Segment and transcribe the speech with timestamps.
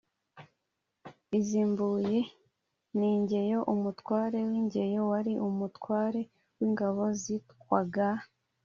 [1.37, 2.19] Iz’ i Mbuye:
[2.97, 3.59] Ni Ingeyo.
[3.73, 6.21] Umutware w’Ingeyo wari n’Umutware
[6.57, 8.07] w’ingabo zitwaga